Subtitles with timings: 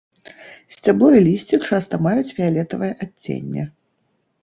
[0.75, 3.71] Сцябло і лісце часта маюць фіялетавае адценне.